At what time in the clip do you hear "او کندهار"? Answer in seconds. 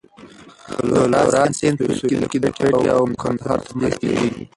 2.97-3.59